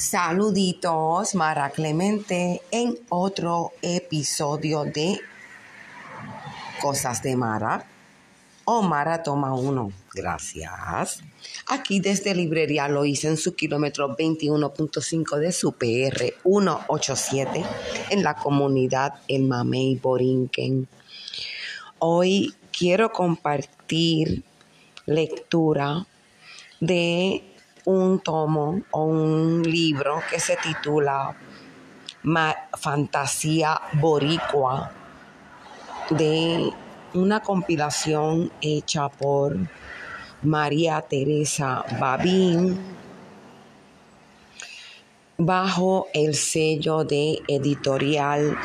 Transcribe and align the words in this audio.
Saluditos, 0.00 1.34
Mara 1.34 1.68
Clemente, 1.68 2.62
en 2.70 2.98
otro 3.10 3.72
episodio 3.82 4.84
de 4.84 5.20
Cosas 6.80 7.22
de 7.22 7.36
Mara. 7.36 7.84
O 8.64 8.80
Mara 8.80 9.22
toma 9.22 9.54
uno. 9.54 9.92
Gracias. 10.14 11.20
Aquí 11.66 12.00
desde 12.00 12.34
librería 12.34 12.88
lo 12.88 13.04
hice 13.04 13.28
en 13.28 13.36
su 13.36 13.54
kilómetro 13.54 14.16
21.5 14.16 15.36
de 15.36 15.52
su 15.52 15.72
PR 15.72 16.32
187 16.44 17.62
en 18.08 18.22
la 18.22 18.36
comunidad 18.36 19.20
El 19.28 19.42
Mamey 19.42 19.96
Borinquen. 19.96 20.88
Hoy 21.98 22.54
quiero 22.72 23.12
compartir 23.12 24.44
lectura 25.04 26.06
de 26.80 27.49
un 27.84 28.20
tomo 28.20 28.80
o 28.90 29.04
un 29.04 29.62
libro 29.62 30.22
que 30.30 30.40
se 30.40 30.56
titula 30.56 31.34
Fantasía 32.78 33.80
Boricua 33.94 34.90
de 36.10 36.72
una 37.14 37.40
compilación 37.40 38.52
hecha 38.60 39.08
por 39.08 39.56
María 40.42 41.00
Teresa 41.02 41.84
Babín 41.98 42.78
bajo 45.38 46.08
el 46.12 46.34
sello 46.34 47.04
de 47.04 47.40
editorial 47.48 48.58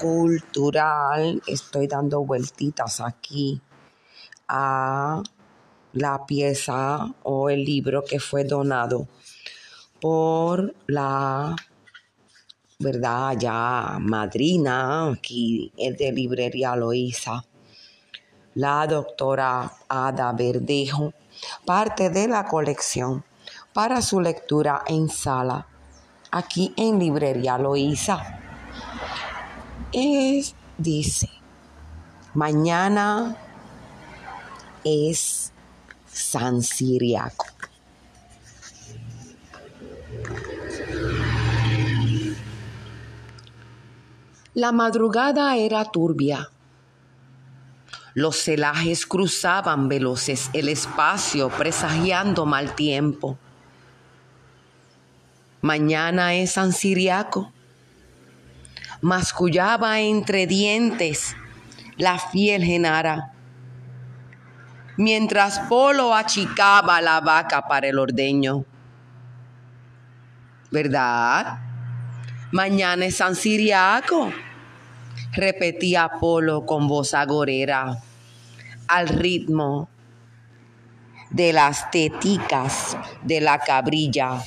cultural. 0.00 1.42
Estoy 1.46 1.86
dando 1.86 2.20
vueltitas 2.24 3.00
aquí 3.00 3.60
a 4.48 5.22
la 5.94 6.26
pieza 6.26 7.12
o 7.22 7.48
el 7.50 7.64
libro 7.64 8.04
que 8.04 8.20
fue 8.20 8.44
donado 8.44 9.08
por 10.00 10.74
la 10.86 11.56
verdad 12.78 13.36
ya 13.38 13.98
madrina 14.00 15.10
aquí 15.10 15.72
de 15.76 16.12
librería 16.12 16.76
Loíza 16.76 17.44
la 18.54 18.86
doctora 18.86 19.72
Ada 19.88 20.32
Verdejo 20.32 21.12
parte 21.64 22.10
de 22.10 22.28
la 22.28 22.46
colección 22.46 23.24
para 23.72 24.02
su 24.02 24.20
lectura 24.20 24.82
en 24.86 25.08
sala 25.08 25.66
aquí 26.34 26.74
en 26.76 26.98
librería 26.98 27.56
Loíza. 27.58 28.40
Es 29.92 30.54
dice 30.76 31.30
mañana 32.34 33.36
es 34.82 35.53
San 36.14 36.62
Siriaco. 36.62 37.46
La 44.54 44.70
madrugada 44.70 45.56
era 45.56 45.84
turbia. 45.84 46.50
Los 48.14 48.36
celajes 48.36 49.06
cruzaban 49.06 49.88
veloces 49.88 50.50
el 50.52 50.68
espacio 50.68 51.48
presagiando 51.48 52.46
mal 52.46 52.76
tiempo. 52.76 53.36
Mañana 55.62 56.34
es 56.34 56.52
San 56.52 56.72
Siriaco. 56.72 57.52
Mascullaba 59.00 59.98
entre 59.98 60.46
dientes 60.46 61.34
la 61.96 62.20
fiel 62.20 62.62
Genara 62.62 63.33
mientras 64.96 65.60
Polo 65.60 66.14
achicaba 66.14 67.00
la 67.00 67.20
vaca 67.20 67.66
para 67.66 67.88
el 67.88 67.98
ordeño. 67.98 68.64
¿Verdad? 70.70 71.58
Mañana 72.52 73.06
es 73.06 73.16
San 73.16 73.34
Siriaco, 73.34 74.32
repetía 75.32 76.10
Polo 76.20 76.64
con 76.66 76.86
voz 76.88 77.14
agorera, 77.14 77.98
al 78.86 79.08
ritmo 79.08 79.88
de 81.30 81.52
las 81.52 81.90
teticas 81.90 82.96
de 83.22 83.40
la 83.40 83.58
cabrilla 83.58 84.40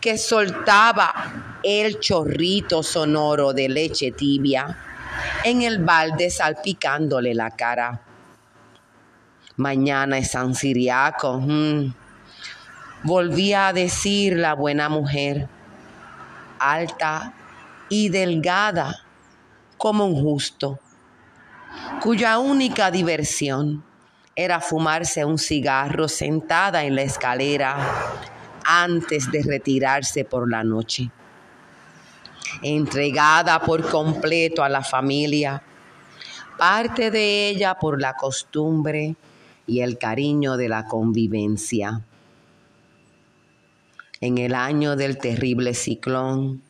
que 0.00 0.18
soltaba 0.18 1.58
el 1.62 2.00
chorrito 2.00 2.82
sonoro 2.82 3.52
de 3.52 3.68
leche 3.68 4.12
tibia 4.12 4.76
en 5.44 5.62
el 5.62 5.78
balde 5.78 6.30
salpicándole 6.30 7.34
la 7.34 7.50
cara. 7.50 8.00
Mañana 9.56 10.18
es 10.18 10.30
San 10.30 10.54
Siriaco. 10.54 11.38
Mm. 11.40 11.94
Volvía 13.04 13.68
a 13.68 13.72
decir 13.72 14.36
la 14.36 14.54
buena 14.54 14.88
mujer, 14.88 15.48
alta 16.58 17.34
y 17.88 18.08
delgada 18.08 19.04
como 19.76 20.06
un 20.06 20.22
justo, 20.22 20.78
cuya 22.00 22.38
única 22.38 22.90
diversión 22.90 23.84
era 24.34 24.60
fumarse 24.60 25.24
un 25.24 25.38
cigarro 25.38 26.08
sentada 26.08 26.84
en 26.84 26.94
la 26.94 27.02
escalera 27.02 27.76
antes 28.64 29.30
de 29.30 29.42
retirarse 29.42 30.24
por 30.24 30.48
la 30.48 30.64
noche. 30.64 31.10
Entregada 32.62 33.60
por 33.60 33.88
completo 33.90 34.62
a 34.62 34.68
la 34.68 34.82
familia, 34.82 35.62
parte 36.56 37.10
de 37.10 37.48
ella 37.48 37.74
por 37.74 38.00
la 38.00 38.14
costumbre, 38.14 39.16
y 39.66 39.80
el 39.80 39.98
cariño 39.98 40.56
de 40.56 40.68
la 40.68 40.86
convivencia. 40.86 42.04
En 44.20 44.38
el 44.38 44.54
año 44.54 44.96
del 44.96 45.18
terrible 45.18 45.74
ciclón, 45.74 46.62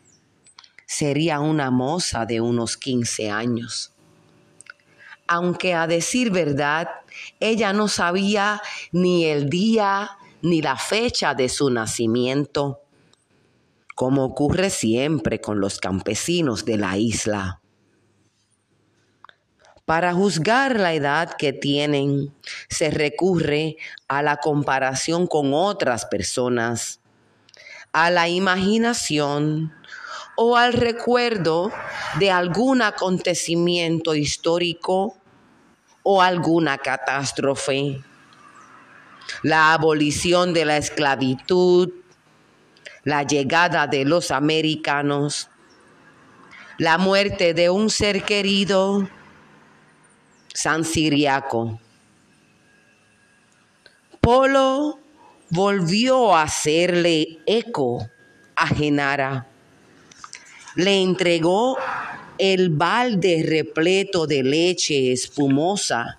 sería 0.86 1.40
una 1.40 1.70
moza 1.70 2.26
de 2.26 2.42
unos 2.42 2.76
15 2.76 3.30
años. 3.30 3.92
Aunque 5.26 5.72
a 5.72 5.86
decir 5.86 6.30
verdad, 6.30 6.88
ella 7.40 7.72
no 7.72 7.88
sabía 7.88 8.60
ni 8.90 9.24
el 9.24 9.48
día 9.48 10.10
ni 10.42 10.60
la 10.60 10.76
fecha 10.76 11.34
de 11.34 11.48
su 11.48 11.70
nacimiento, 11.70 12.80
como 13.94 14.24
ocurre 14.24 14.68
siempre 14.68 15.40
con 15.40 15.60
los 15.60 15.78
campesinos 15.78 16.66
de 16.66 16.76
la 16.76 16.98
isla. 16.98 17.61
Para 19.92 20.14
juzgar 20.14 20.80
la 20.80 20.94
edad 20.94 21.36
que 21.36 21.52
tienen, 21.52 22.34
se 22.70 22.90
recurre 22.90 23.76
a 24.08 24.22
la 24.22 24.38
comparación 24.38 25.26
con 25.26 25.52
otras 25.52 26.06
personas, 26.06 26.98
a 27.92 28.10
la 28.10 28.26
imaginación 28.26 29.70
o 30.34 30.56
al 30.56 30.72
recuerdo 30.72 31.70
de 32.18 32.30
algún 32.30 32.80
acontecimiento 32.80 34.14
histórico 34.14 35.18
o 36.02 36.22
alguna 36.22 36.78
catástrofe. 36.78 38.02
La 39.42 39.74
abolición 39.74 40.54
de 40.54 40.64
la 40.64 40.78
esclavitud, 40.78 41.90
la 43.04 43.24
llegada 43.24 43.86
de 43.86 44.06
los 44.06 44.30
americanos, 44.30 45.50
la 46.78 46.96
muerte 46.96 47.52
de 47.52 47.68
un 47.68 47.90
ser 47.90 48.22
querido, 48.22 49.06
San 50.54 50.84
Siriaco. 50.84 51.80
Polo 54.20 54.98
volvió 55.48 56.36
a 56.36 56.42
hacerle 56.42 57.38
eco 57.46 58.06
a 58.54 58.66
Genara. 58.66 59.46
Le 60.76 61.02
entregó 61.02 61.76
el 62.38 62.68
balde 62.68 63.44
repleto 63.46 64.26
de 64.26 64.42
leche 64.42 65.12
espumosa 65.12 66.18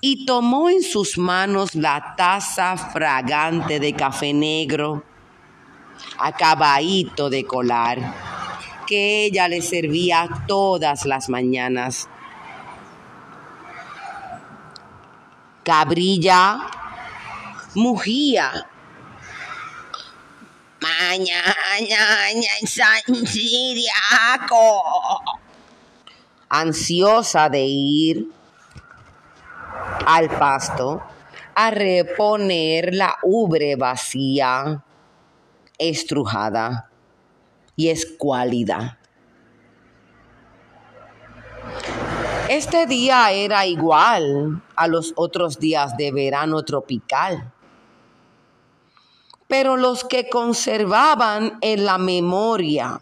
y 0.00 0.24
tomó 0.24 0.70
en 0.70 0.82
sus 0.82 1.18
manos 1.18 1.74
la 1.74 2.14
taza 2.16 2.76
fragante 2.76 3.80
de 3.80 3.92
café 3.92 4.32
negro, 4.32 5.04
acabadito 6.18 7.28
de 7.28 7.44
colar, 7.44 7.98
que 8.86 9.26
ella 9.26 9.48
le 9.48 9.62
servía 9.62 10.28
todas 10.46 11.04
las 11.06 11.28
mañanas 11.28 12.08
cabrilla, 15.70 16.66
mujía. 17.76 18.66
Mañana 20.80 21.54
Siriaco. 23.24 24.82
Ansiosa 26.48 27.48
de 27.48 27.62
ir 27.62 28.26
al 30.06 30.28
pasto 30.30 31.04
a 31.54 31.70
reponer 31.70 32.92
la 32.92 33.16
ubre 33.22 33.76
vacía, 33.76 34.82
estrujada 35.78 36.90
y 37.76 37.90
escuálida. 37.90 38.99
Este 42.50 42.86
día 42.86 43.30
era 43.30 43.64
igual 43.64 44.60
a 44.74 44.88
los 44.88 45.12
otros 45.14 45.60
días 45.60 45.96
de 45.96 46.10
verano 46.10 46.64
tropical. 46.64 47.52
Pero 49.46 49.76
los 49.76 50.02
que 50.02 50.28
conservaban 50.28 51.58
en 51.60 51.84
la 51.84 51.96
memoria 51.96 53.00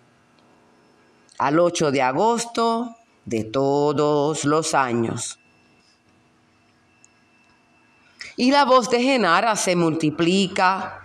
al 1.38 1.58
8 1.58 1.90
de 1.90 2.02
agosto 2.02 2.96
de 3.24 3.44
todos 3.44 4.44
los 4.44 4.74
años. 4.74 5.38
Y 8.36 8.50
la 8.50 8.64
voz 8.64 8.88
de 8.88 9.02
Genara 9.02 9.56
se 9.56 9.76
multiplica 9.76 11.00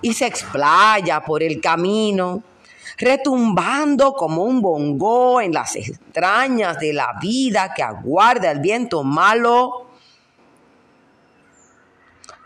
y 0.00 0.14
se 0.14 0.26
explaya 0.26 1.20
por 1.20 1.42
el 1.42 1.60
camino 1.60 2.42
retumbando 2.98 4.12
como 4.12 4.44
un 4.44 4.60
bongo 4.60 5.40
en 5.40 5.52
las 5.52 5.76
entrañas 5.76 6.78
de 6.78 6.92
la 6.92 7.18
vida 7.20 7.72
que 7.74 7.82
aguarda 7.82 8.50
el 8.50 8.60
viento 8.60 9.02
malo, 9.02 9.86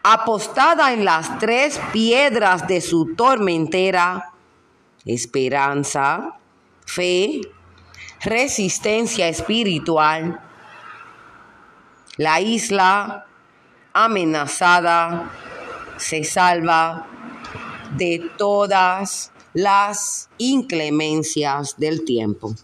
apostada 0.09 0.93
en 0.93 1.05
las 1.05 1.41
tres 1.41 1.81
piedras 1.93 2.69
de 2.69 2.81
su 2.81 3.17
tormentera, 3.17 4.33
esperanza, 5.05 6.39
fe, 6.87 7.41
resistencia 8.21 9.27
espiritual, 9.27 10.41
la 12.19 12.41
isla 12.41 13.27
amenazada 13.93 15.29
se 15.97 16.23
salva 16.23 17.09
de 17.97 18.31
todas 18.39 19.33
las 19.55 20.31
inclemencias 20.39 21.77
del 21.79 22.05
tiempo. 22.05 22.55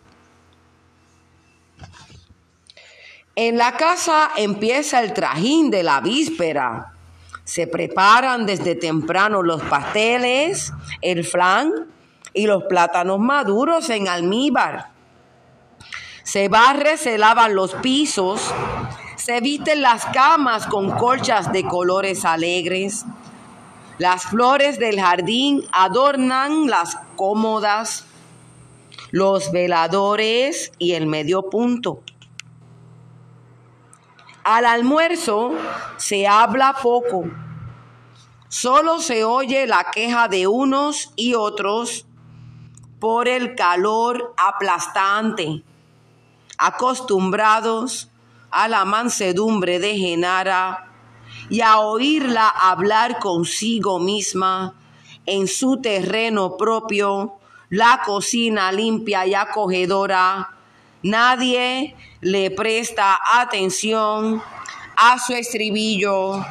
En 3.35 3.57
la 3.59 3.77
casa 3.77 4.31
empieza 4.37 5.03
el 5.03 5.13
trajín 5.13 5.71
de 5.73 5.83
la 5.83 6.01
víspera. 6.01 6.92
Se 7.45 7.67
preparan 7.67 8.47
desde 8.47 8.75
temprano 8.75 9.43
los 9.43 9.63
pasteles, 9.63 10.73
el 11.01 11.25
flan 11.25 11.73
y 12.33 12.47
los 12.47 12.65
plátanos 12.65 13.19
maduros 13.19 13.91
en 13.91 14.09
almíbar. 14.09 14.91
Se 16.23 16.49
barre, 16.49 16.97
se 16.97 17.19
lavan 17.19 17.55
los 17.55 17.75
pisos, 17.75 18.55
se 19.17 19.41
visten 19.41 19.83
las 19.83 20.05
camas 20.07 20.67
con 20.67 20.93
colchas 20.93 21.53
de 21.53 21.65
colores 21.65 22.25
alegres, 22.25 23.05
las 23.99 24.25
flores 24.25 24.79
del 24.79 25.01
jardín 25.01 25.63
adornan 25.73 26.69
las 26.71 26.97
cómodas, 27.17 28.07
los 29.11 29.53
veladores 29.53 30.73
y 30.79 30.93
el 30.93 31.07
medio 31.07 31.51
punto. 31.51 32.03
Al 34.45 34.67
almuerzo 34.67 35.53
se 35.99 36.27
habla 36.27 36.77
poco. 36.83 37.25
Solo 38.49 38.99
se 38.99 39.25
oye 39.25 39.67
la 39.69 39.87
queja 39.93 40.27
de 40.27 40.49
unos 40.49 41.13
y 41.15 41.35
otros 41.35 42.07
por 42.99 43.29
el 43.29 43.55
calor 43.55 44.35
aplastante, 44.37 45.63
acostumbrados 46.59 48.11
a 48.51 48.69
la 48.69 48.85
mansedumbre 48.85 49.79
de 49.79 49.97
Genara 49.97 50.89
y 51.49 51.61
a 51.61 51.79
oírla 51.79 52.49
hablar 52.49 53.19
consigo 53.21 53.99
misma 53.99 54.75
en 55.25 55.47
su 55.47 55.81
terreno 55.81 56.57
propio, 56.57 57.35
la 57.71 58.03
cocina 58.05 58.73
limpia 58.73 59.25
y 59.25 59.35
acogedora, 59.35 60.51
nadie 61.03 61.95
le 62.21 62.51
presta 62.51 63.19
atención 63.35 64.43
a 64.97 65.19
su 65.19 65.33
estribillo. 65.33 66.45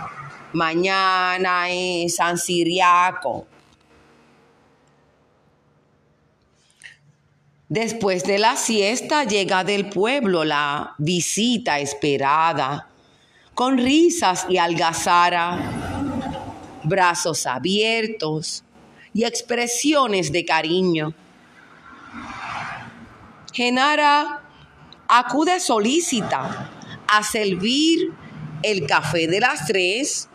Mañana 0.54 1.70
es 1.70 2.16
San 2.16 2.38
Siriaco. 2.38 3.48
Después 7.70 8.26
de 8.26 8.38
la 8.38 8.58
siesta 8.58 9.24
llega 9.24 9.64
del 9.64 9.88
pueblo 9.88 10.44
la 10.44 10.94
visita 10.98 11.80
esperada 11.80 12.90
con 13.54 13.78
risas 13.78 14.46
y 14.50 14.58
algazara, 14.58 15.58
brazos 16.84 17.46
abiertos 17.46 18.66
y 19.14 19.24
expresiones 19.24 20.34
de 20.34 20.44
cariño. 20.44 21.14
Genara 23.52 24.42
acude 25.08 25.60
solícita 25.60 26.70
a 27.08 27.24
servir 27.24 28.14
el 28.64 28.88
café 28.88 29.28
de 29.28 29.42
las 29.42 29.66
tres, 29.66 30.30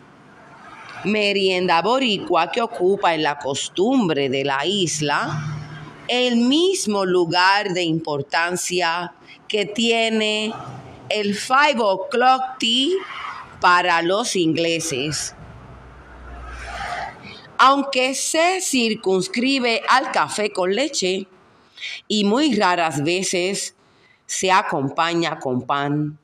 merienda 1.03 1.81
boricua 1.81 2.51
que 2.51 2.61
ocupa 2.61 3.15
en 3.15 3.23
la 3.23 3.39
costumbre 3.39 4.29
de 4.29 4.43
la 4.43 4.65
isla 4.65 5.55
el 6.07 6.37
mismo 6.37 7.05
lugar 7.05 7.73
de 7.73 7.83
importancia 7.83 9.13
que 9.47 9.65
tiene 9.65 10.53
el 11.09 11.35
five 11.35 11.79
o'clock 11.79 12.41
tea 12.59 12.95
para 13.59 14.01
los 14.01 14.35
ingleses. 14.35 15.33
Aunque 17.57 18.13
se 18.13 18.61
circunscribe 18.61 19.81
al 19.89 20.11
café 20.11 20.51
con 20.51 20.75
leche 20.75 21.27
y 22.07 22.23
muy 22.23 22.55
raras 22.55 23.03
veces 23.03 23.75
se 24.25 24.51
acompaña 24.51 25.39
con 25.39 25.61
pan 25.61 26.17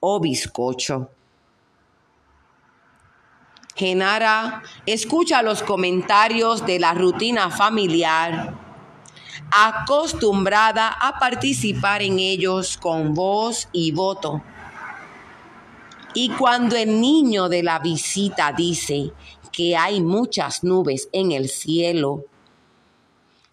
o 0.00 0.20
bizcocho. 0.20 1.10
Genara 3.74 4.62
escucha 4.84 5.42
los 5.42 5.62
comentarios 5.62 6.64
de 6.66 6.78
la 6.78 6.92
rutina 6.94 7.50
familiar 7.50 8.54
acostumbrada 9.50 10.88
a 10.88 11.18
participar 11.18 12.02
en 12.02 12.18
ellos 12.18 12.78
con 12.78 13.14
voz 13.14 13.68
y 13.72 13.92
voto. 13.92 14.42
Y 16.14 16.30
cuando 16.30 16.76
el 16.76 17.00
niño 17.00 17.48
de 17.48 17.62
la 17.62 17.78
visita 17.78 18.52
dice 18.52 19.12
que 19.50 19.76
hay 19.76 20.00
muchas 20.00 20.64
nubes 20.64 21.08
en 21.12 21.32
el 21.32 21.48
cielo, 21.48 22.24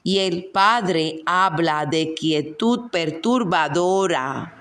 y 0.10 0.18
el 0.18 0.46
padre 0.46 1.22
habla 1.24 1.86
de 1.86 2.16
quietud 2.16 2.90
perturbadora, 2.90 4.56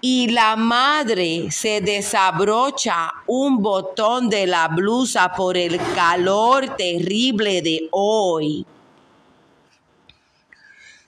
y 0.00 0.30
la 0.30 0.56
madre 0.56 1.48
se 1.52 1.80
desabrocha 1.80 3.12
un 3.28 3.62
botón 3.62 4.28
de 4.28 4.48
la 4.48 4.66
blusa 4.66 5.32
por 5.32 5.56
el 5.56 5.80
calor 5.94 6.74
terrible 6.76 7.62
de 7.62 7.86
hoy. 7.92 8.66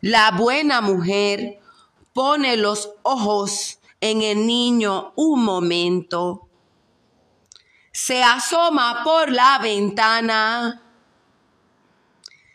La 0.01 0.31
buena 0.31 0.81
mujer 0.81 1.59
pone 2.13 2.57
los 2.57 2.89
ojos 3.03 3.81
en 4.01 4.23
el 4.23 4.47
niño 4.47 5.13
un 5.17 5.45
momento, 5.45 6.49
se 7.91 8.23
asoma 8.23 9.03
por 9.03 9.33
la 9.33 9.59
ventana, 9.59 10.84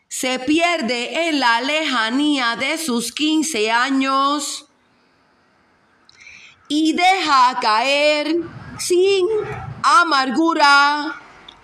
se 0.10 0.40
pierde 0.40 1.30
en 1.30 1.40
la 1.40 1.62
lejanía 1.62 2.56
de 2.56 2.80
sus 2.80 3.12
15 3.12 3.72
años 3.72 4.66
y 6.68 6.94
deja 6.94 7.60
caer 7.62 8.38
sin 8.80 9.28
amargura 9.84 11.16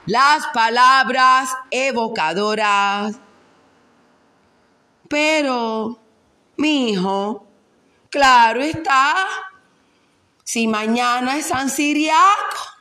las 0.05 0.45
palabras 0.47 1.49
evocadoras. 1.71 3.15
Pero, 5.09 5.99
mi 6.57 6.91
hijo, 6.91 7.47
claro 8.11 8.61
está, 8.61 9.15
si 10.43 10.67
mañana 10.67 11.37
es 11.37 11.47
San 11.47 11.69
Siriaco, 11.69 12.74